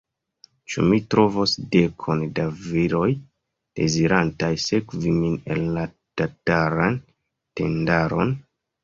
[0.75, 3.09] Ĉu mi trovos dekon da viroj,
[3.81, 5.85] dezirantaj sekvi min en la
[6.23, 6.99] tataran
[7.61, 8.35] tendaron?